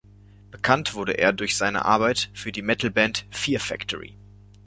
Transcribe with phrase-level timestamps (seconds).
[0.49, 4.17] Bekannt wurde er durch seine Arbeit für die Metal-Band Fear Factory.